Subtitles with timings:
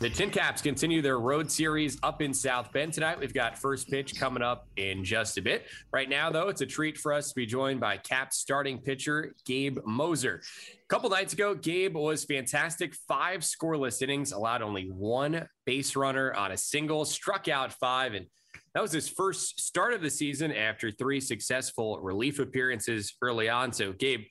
[0.00, 3.18] The Tin Caps continue their road series up in South Bend tonight.
[3.18, 5.66] We've got first pitch coming up in just a bit.
[5.92, 9.34] Right now, though, it's a treat for us to be joined by Caps starting pitcher
[9.44, 10.36] Gabe Mosser.
[10.36, 12.94] A couple nights ago, Gabe was fantastic.
[13.08, 18.26] Five scoreless innings, allowed only one base runner on a single, struck out five, and
[18.74, 23.72] that was his first start of the season after three successful relief appearances early on.
[23.72, 24.26] So, Gabe,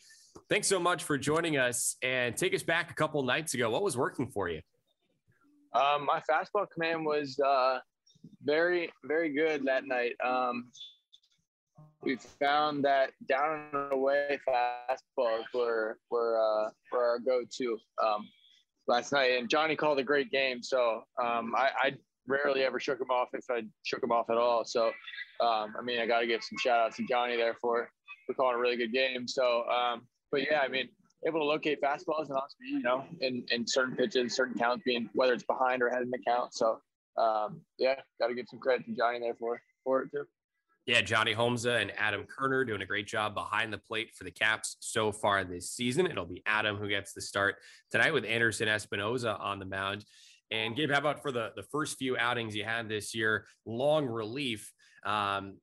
[0.47, 3.69] thanks so much for joining us and take us back a couple nights ago.
[3.69, 4.61] What was working for you?
[5.73, 7.79] Um, my fastball command was uh,
[8.43, 10.13] very, very good that night.
[10.23, 10.71] Um,
[12.01, 18.27] we found that down and away fastballs were were uh, were our go-to um,
[18.87, 19.37] last night.
[19.37, 21.93] And Johnny called a great game, so um, I, I,
[22.29, 24.65] rarely ever shook him off if I shook him off at all.
[24.65, 24.87] So
[25.41, 27.89] um, I mean, I got to give some shout outs to Johnny there for
[28.25, 29.27] for calling a really good game.
[29.27, 30.89] So, um, but yeah, I mean,
[31.25, 34.83] able to locate fastballs and off speed, you know, in, in certain pitches, certain counts
[34.85, 36.53] being whether it's behind or ahead in the count.
[36.53, 36.79] So
[37.17, 40.25] um, yeah, got to give some credit to Johnny there for for it too.
[40.85, 44.31] Yeah, Johnny Homza and Adam Kerner doing a great job behind the plate for the
[44.31, 46.07] Caps so far this season.
[46.07, 47.55] It'll be Adam who gets the start
[47.91, 50.05] tonight with Anderson Espinoza on the mound.
[50.49, 54.05] And Gabe, how about for the, the first few outings you had this year, long
[54.05, 54.71] relief?
[55.03, 55.57] Um,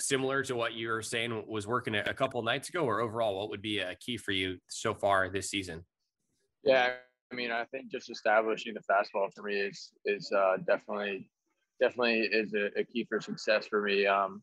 [0.00, 3.50] similar to what you were saying was working a couple nights ago, or overall, what
[3.50, 5.84] would be a key for you so far this season?
[6.64, 6.92] Yeah,
[7.30, 11.28] I mean, I think just establishing the fastball for me is is uh, definitely
[11.80, 14.06] definitely is a, a, key for success for me.
[14.06, 14.42] Um,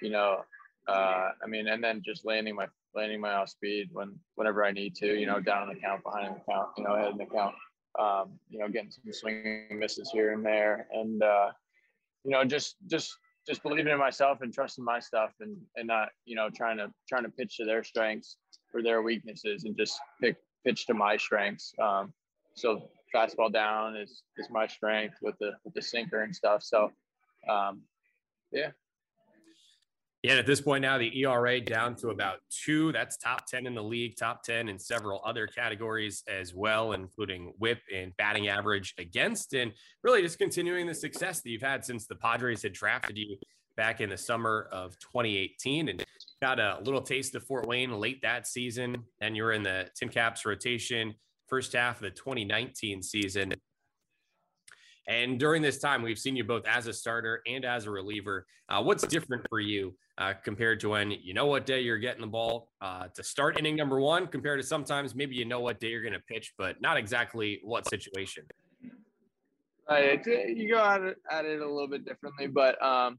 [0.00, 0.44] you know,
[0.88, 4.72] uh, I mean, and then just landing my landing my off speed when whenever I
[4.72, 5.18] need to.
[5.18, 7.54] You know, down in the count, behind the count, you know, ahead in the count.
[7.98, 11.50] Um, you know, getting some swinging misses here and there, and uh,
[12.24, 13.16] you know, just just
[13.48, 16.92] just believing in myself and trusting my stuff and and not you know trying to
[17.08, 18.36] trying to pitch to their strengths
[18.74, 21.72] or their weaknesses and just pick pitch to my strengths.
[21.82, 22.12] Um,
[22.54, 26.62] so fastball down is is my strength with the with the sinker and stuff.
[26.62, 26.92] So
[27.48, 27.80] um,
[28.52, 28.70] yeah.
[30.24, 32.90] Yeah, at this point now, the ERA down to about two.
[32.90, 37.52] That's top 10 in the league, top 10 in several other categories as well, including
[37.58, 39.54] whip and batting average against.
[39.54, 43.36] And really just continuing the success that you've had since the Padres had drafted you
[43.76, 46.04] back in the summer of 2018 and
[46.42, 49.04] got a little taste of Fort Wayne late that season.
[49.20, 51.14] And you were in the Tin Caps rotation
[51.46, 53.54] first half of the 2019 season.
[55.08, 58.46] And during this time, we've seen you both as a starter and as a reliever.
[58.68, 62.20] Uh, what's different for you uh, compared to when you know what day you're getting
[62.20, 65.80] the ball uh, to start inning number one, compared to sometimes maybe you know what
[65.80, 68.44] day you're going to pitch, but not exactly what situation?
[69.88, 70.20] Right.
[70.26, 73.18] You go at it, at it a little bit differently, but um,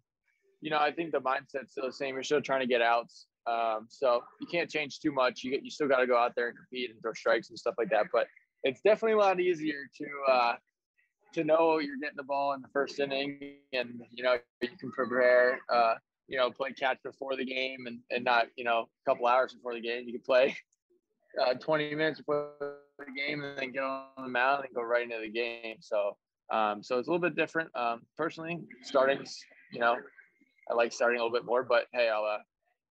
[0.62, 2.14] you know, I think the mindset's still the same.
[2.14, 3.26] You're still trying to get outs.
[3.48, 5.44] Um, so you can't change too much.
[5.44, 7.58] You get, you still got to go out there and compete and throw strikes and
[7.58, 8.08] stuff like that.
[8.14, 8.28] But
[8.64, 10.54] it's definitely a lot easier to uh,
[11.34, 14.92] to know you're getting the ball in the first inning, and you know you can
[14.92, 15.60] prepare.
[15.70, 15.96] Uh,
[16.28, 19.54] you know, play catch before the game, and and not you know a couple hours
[19.54, 20.04] before the game.
[20.06, 20.56] You can play
[21.42, 22.52] uh, 20 minutes before
[23.00, 25.78] the game, and then get on the mound and go right into the game.
[25.80, 26.18] So.
[26.52, 27.70] Um, so it's a little bit different.
[27.76, 29.24] Um, personally, starting,
[29.72, 29.98] you know,
[30.68, 32.40] I like starting a little bit more, but hey, I'll uh,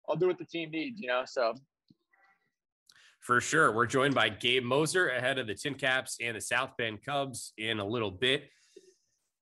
[0.07, 1.23] I'll do what the team needs, you know.
[1.25, 1.55] So
[3.27, 6.69] for sure, we're joined by Gabe Mosser ahead of the Tin Caps and the South
[6.77, 8.45] Bend Cubs in a little bit.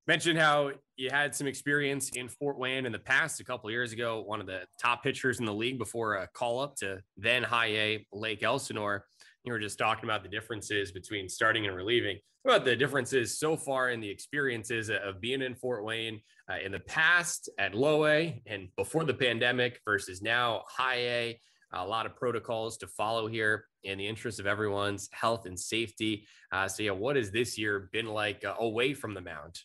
[0.08, 3.40] Mentioned how you had some experience in Fort Wayne in the past.
[3.42, 6.62] A couple years ago, one of the top pitchers in the league before a call
[6.62, 9.06] up to then High A Lake Elsinore.
[9.44, 12.18] You were just talking about the differences between starting and relieving.
[12.44, 16.22] About the differences so far in the experiences of being in Fort Wayne
[16.52, 21.40] uh, in the past at low A and before the pandemic versus now high A.
[21.74, 26.26] A lot of protocols to follow here in the interest of everyone's health and safety.
[26.52, 29.60] Uh, so, yeah, what has this year been like uh, away from the mound?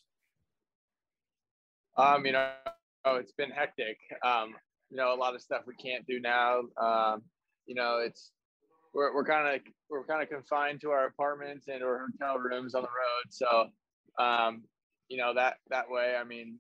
[1.96, 2.50] Um, you know,
[3.04, 3.98] oh, it's been hectic.
[4.24, 4.54] Um,
[4.90, 6.60] you know, a lot of stuff we can't do now.
[6.80, 7.22] Um,
[7.66, 8.32] you know, it's
[8.94, 12.74] we're we're kind of we're kind of confined to our apartments and our hotel rooms
[12.74, 13.26] on the road.
[13.30, 13.68] So,
[14.22, 14.62] um,
[15.08, 16.16] you know that that way.
[16.20, 16.58] I mean,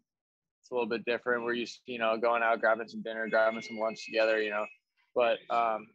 [0.60, 1.44] it's a little bit different.
[1.44, 4.50] We're used, to, you know, going out, grabbing some dinner, grabbing some lunch together, you
[4.50, 4.66] know.
[5.14, 5.86] But um,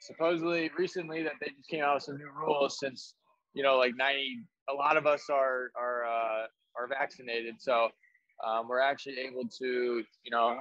[0.00, 3.14] supposedly recently that they just came out with some new rules since,
[3.54, 4.38] you know, like 90,
[4.70, 7.88] a lot of us are are uh, are vaccinated, so
[8.46, 10.58] um, we're actually able to, you know,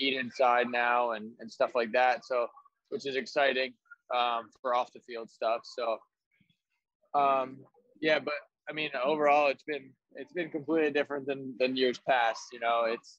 [0.00, 2.24] eat inside now and and stuff like that.
[2.24, 2.46] So,
[2.90, 3.72] which is exciting
[4.14, 5.62] um, for off the field stuff.
[5.64, 5.98] So,
[7.14, 7.58] um,
[8.00, 8.34] yeah, but
[8.68, 12.42] I mean, overall, it's been it's been completely different than than years past.
[12.52, 13.18] You know, it's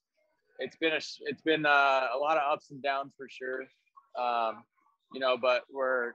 [0.59, 3.61] it's been a it's been uh, a lot of ups and downs for sure.
[4.17, 4.63] Um,
[5.13, 6.13] you know, but we're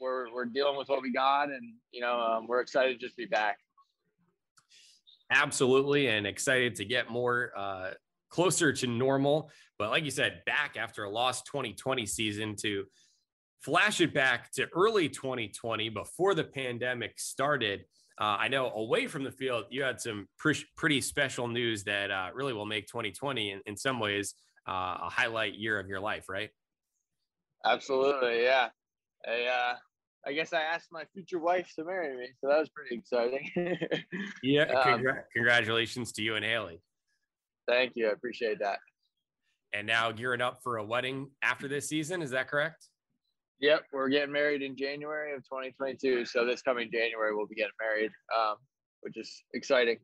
[0.00, 3.16] we're we're dealing with what we got, and you know, um, we're excited to just
[3.16, 3.58] be back.
[5.30, 7.90] Absolutely, and excited to get more uh,
[8.28, 9.50] closer to normal.
[9.78, 12.84] But like you said, back after a lost 2020 season to
[13.62, 17.84] flash it back to early 2020 before the pandemic started.
[18.20, 22.10] Uh, I know away from the field, you had some pre- pretty special news that
[22.10, 24.34] uh, really will make 2020 in, in some ways
[24.68, 26.50] uh, a highlight year of your life, right?
[27.64, 28.68] Absolutely, yeah.
[29.26, 29.74] I, uh,
[30.26, 33.48] I guess I asked my future wife to marry me, so that was pretty exciting.
[34.42, 35.02] yeah, um,
[35.34, 36.80] congratulations to you and Haley.
[37.68, 38.78] Thank you, I appreciate that.
[39.72, 42.88] And now gearing up for a wedding after this season, is that correct?
[43.60, 46.24] Yep, we're getting married in January of 2022.
[46.24, 48.56] So this coming January, we'll be getting married, um,
[49.02, 49.98] which is exciting.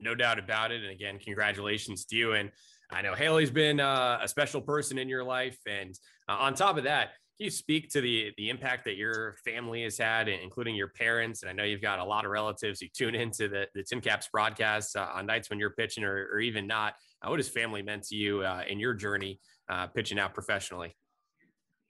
[0.00, 0.82] No doubt about it.
[0.82, 2.32] And again, congratulations to you.
[2.32, 2.50] And
[2.94, 5.58] I know Haley's been uh, a special person in your life.
[5.66, 5.98] And
[6.28, 9.82] uh, on top of that, can you speak to the the impact that your family
[9.82, 11.42] has had, including your parents?
[11.42, 14.00] And I know you've got a lot of relatives who tune into the the Tin
[14.00, 16.94] Caps broadcasts uh, on nights when you're pitching, or, or even not.
[17.20, 20.96] Uh, what has family meant to you uh, in your journey uh, pitching out professionally?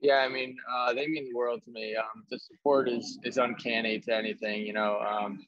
[0.00, 0.56] Yeah, I mean,
[0.94, 1.94] they mean the world to me.
[1.94, 4.66] Um, the support is is uncanny to anything.
[4.66, 5.46] You know, um,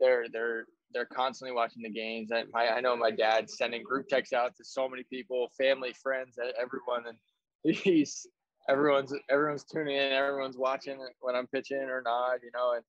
[0.00, 0.64] they're they're
[0.94, 2.30] they're constantly watching the games.
[2.32, 5.92] I, my, I know my dad's sending group texts out to so many people, family,
[5.92, 7.18] friends, everyone, and
[7.76, 8.26] he's
[8.68, 12.42] everyone's everyone's tuning in, everyone's watching when I'm pitching or not.
[12.42, 12.84] You know, and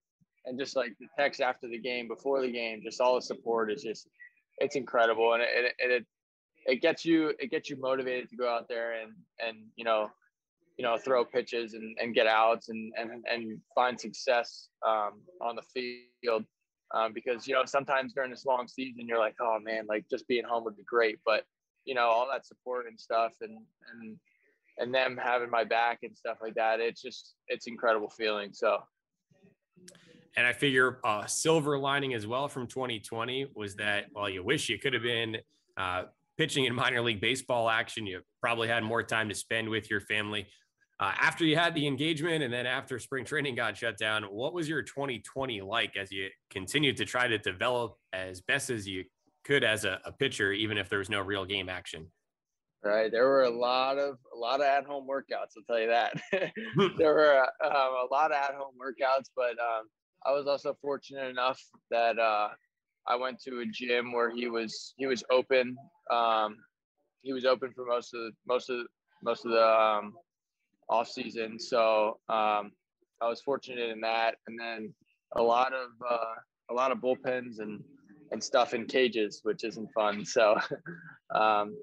[0.46, 3.72] and just like the text after the game, before the game, just all the support
[3.72, 4.08] is just
[4.60, 6.06] it's incredible, and it it, it
[6.68, 9.14] it gets you it gets you motivated to go out there and
[9.46, 10.10] and you know
[10.78, 15.56] you know, throw pitches and, and get outs and, and, and find success um, on
[15.56, 15.62] the
[16.22, 16.44] field.
[16.94, 20.28] Um, because, you know, sometimes during this long season, you're like, oh man, like just
[20.28, 21.20] being home would be great.
[21.26, 21.44] But,
[21.84, 23.58] you know, all that support and stuff and,
[23.94, 24.18] and,
[24.78, 28.52] and them having my back and stuff like that, it's just, it's incredible feeling.
[28.54, 28.78] So.
[30.38, 34.44] And I figure a uh, silver lining as well from 2020 was that, well, you
[34.44, 35.38] wish you could have been
[35.78, 36.04] uh,
[36.38, 38.06] pitching in minor league baseball action.
[38.06, 40.48] You probably had more time to spend with your family
[41.00, 44.54] uh, after you had the engagement and then after spring training got shut down, what
[44.54, 49.04] was your 2020 like as you continued to try to develop as best as you
[49.44, 52.08] could as a, a pitcher, even if there was no real game action?
[52.82, 55.58] Right, there were a lot of a lot of at home workouts.
[55.58, 56.22] I'll tell you that.
[56.98, 59.88] there were um, a lot of at home workouts, but um,
[60.24, 61.60] I was also fortunate enough
[61.90, 62.50] that uh,
[63.08, 65.76] I went to a gym where he was he was open.
[66.12, 66.58] Um,
[67.24, 68.86] he was open for most of the most of
[69.24, 70.14] most of the um,
[70.90, 71.60] off season.
[71.60, 72.72] So um,
[73.22, 74.94] I was fortunate in that, and then
[75.36, 76.36] a lot of uh,
[76.70, 77.84] a lot of bullpens and
[78.32, 80.26] and stuff in cages, which isn't fun.
[80.26, 80.56] So,
[81.36, 81.76] um,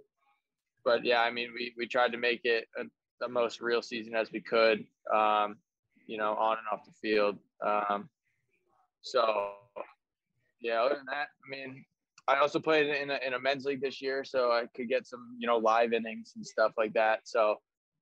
[0.85, 2.85] but yeah, I mean, we we tried to make it a,
[3.21, 4.85] the most real season as we could,
[5.15, 5.57] um,
[6.07, 7.39] you know, on and off the field.
[7.65, 8.09] Um,
[9.01, 9.53] so,
[10.61, 11.85] yeah, other than that, I mean,
[12.29, 15.07] I also played in a, in a men's league this year, so I could get
[15.07, 17.21] some, you know, live innings and stuff like that.
[17.25, 17.57] So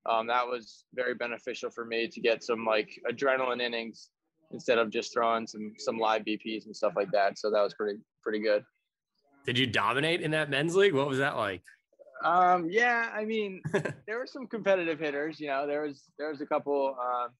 [0.09, 4.11] um, that was very beneficial for me to get some like adrenaline innings
[4.53, 7.39] instead of just throwing some some live BPs and stuff like that.
[7.39, 8.65] So that was pretty pretty good.
[9.45, 10.95] Did you dominate in that men's league?
[10.95, 11.63] What was that like?
[12.25, 13.63] Um, yeah, I mean,
[14.07, 15.41] there were some competitive hitters.
[15.41, 17.31] You know, there was there was a couple, um,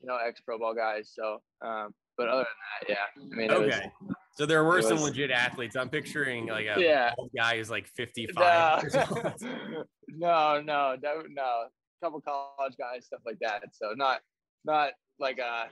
[0.00, 1.12] you know, ex pro ball guys.
[1.14, 3.90] So, um, but other than that, yeah, I mean, okay.
[4.02, 5.76] Was, so there were some legit athletes.
[5.76, 7.14] I'm picturing like a yeah.
[7.34, 8.84] guy who's like 55.
[8.92, 9.84] No,
[10.16, 11.42] no, no, no, no.
[11.42, 13.62] A couple college guys, stuff like that.
[13.72, 14.20] So not
[14.64, 15.66] not like a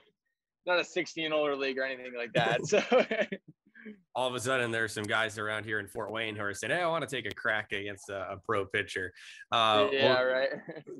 [0.65, 2.65] not a 16 older league or anything like that.
[2.65, 2.81] So
[4.15, 6.71] all of a sudden there's some guys around here in Fort Wayne who are saying,
[6.71, 9.13] Hey, I want to take a crack against a, a pro pitcher.
[9.51, 10.49] Uh, yeah, well, right.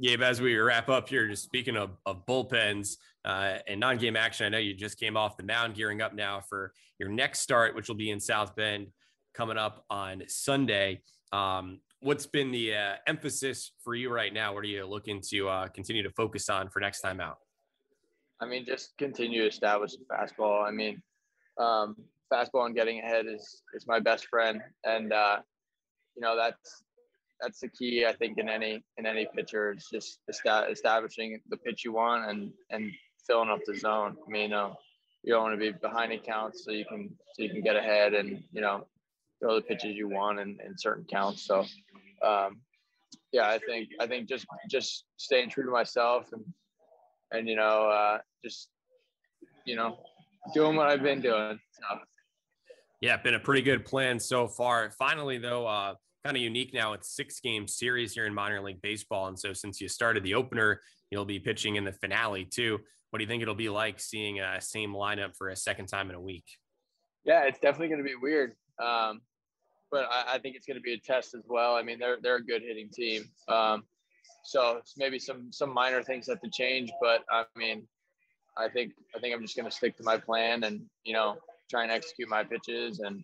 [0.01, 4.45] Gabe, as we wrap up here, just speaking of, of bullpens uh, and non-game action,
[4.45, 7.75] I know you just came off the mound gearing up now for your next start,
[7.75, 8.87] which will be in South Bend
[9.33, 11.01] coming up on Sunday.
[11.31, 14.53] Um, what's been the uh, emphasis for you right now?
[14.53, 17.37] What are you looking to uh, continue to focus on for next time out?
[18.41, 20.67] I mean, just continue to establish fastball.
[20.67, 21.01] I mean,
[21.57, 21.95] um,
[22.31, 25.37] fastball and getting ahead is is my best friend, and uh,
[26.15, 26.83] you know that's
[27.41, 29.71] that's the key I think in any in any pitcher.
[29.71, 32.91] It's just establishing the pitch you want and and
[33.25, 34.17] filling up the zone.
[34.27, 34.73] I mean, uh,
[35.23, 38.13] you don't want to be behind accounts so you can so you can get ahead
[38.13, 38.85] and you know
[39.39, 41.45] throw the pitches you want in, in certain counts.
[41.45, 41.65] So
[42.25, 42.61] um,
[43.31, 46.43] yeah, I think I think just just staying true to myself and
[47.31, 48.69] and you know uh, just
[49.65, 49.97] you know
[50.53, 51.59] doing what I've been doing.
[51.71, 51.99] So.
[53.01, 54.89] Yeah, been a pretty good plan so far.
[54.91, 56.93] Finally, though, uh, kind of unique now.
[56.93, 60.33] It's six game series here in minor league baseball, and so since you started the
[60.33, 62.79] opener, you'll be pitching in the finale too.
[63.09, 66.09] What do you think it'll be like seeing a same lineup for a second time
[66.09, 66.45] in a week?
[67.25, 68.53] Yeah, it's definitely going to be weird.
[68.79, 69.21] Um,
[69.91, 71.75] but I, I, think it's going to be a test as well.
[71.75, 73.29] I mean, they're they're a good hitting team.
[73.47, 73.83] Um,
[74.43, 77.87] so maybe some some minor things have to change, but I mean,
[78.57, 81.37] I think I think I'm just going to stick to my plan and you know
[81.69, 83.23] try and execute my pitches and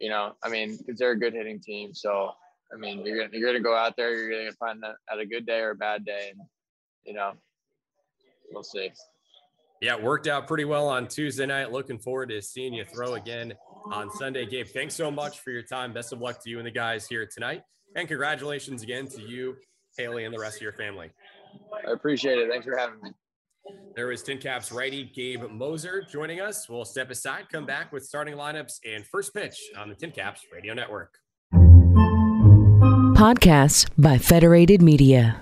[0.00, 1.94] you know I mean because they're a good hitting team.
[1.94, 2.32] So
[2.72, 4.96] I mean you're gonna, you're going to go out there, you're going to find that
[5.12, 6.40] at a good day or a bad day, and
[7.04, 7.32] you know
[8.52, 8.90] we'll see.
[9.80, 11.70] Yeah, it worked out pretty well on Tuesday night.
[11.70, 13.54] Looking forward to seeing you throw again
[13.92, 14.44] on Sunday.
[14.44, 15.92] Gabe, thanks so much for your time.
[15.92, 17.62] Best of luck to you and the guys here tonight.
[17.94, 19.56] And congratulations again to you,
[19.96, 21.10] Haley, and the rest of your family.
[21.86, 22.50] I appreciate it.
[22.50, 23.10] Thanks for having me.
[23.94, 26.68] There was Tin Caps righty Gabe Mosser joining us.
[26.68, 30.40] We'll step aside, come back with starting lineups and first pitch on the Tin Caps
[30.52, 31.14] Radio Network.
[33.14, 35.40] Podcasts by Federated Media.